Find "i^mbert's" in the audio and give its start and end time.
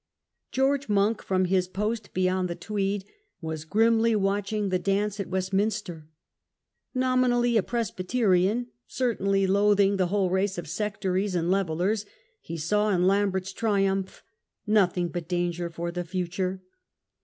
13.03-13.53